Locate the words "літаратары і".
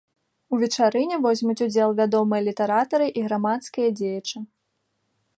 2.47-3.25